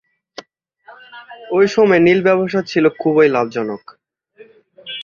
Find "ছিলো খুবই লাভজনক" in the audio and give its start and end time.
2.71-3.83